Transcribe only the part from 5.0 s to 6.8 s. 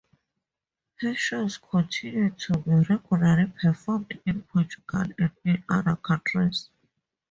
and in other countries.